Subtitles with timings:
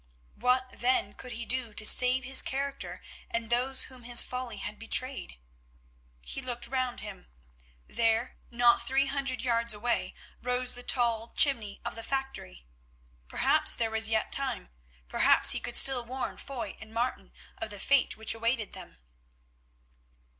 [0.33, 4.79] What, then, could he do to save his character and those whom his folly had
[4.79, 5.37] betrayed?
[6.21, 7.27] He looked round him;
[7.85, 12.65] there, not three hundred yards away, rose the tall chimney of the factory.
[13.27, 14.69] Perhaps there was yet time;
[15.07, 18.97] perhaps he could still warn Foy and Martin of the fate which awaited them.